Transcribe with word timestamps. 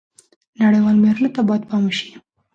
نړیوالو 0.61 1.01
معیارونو 1.01 1.29
ته 1.35 1.41
باید 1.47 1.63
پام 1.69 1.83
وشي. 1.85 2.09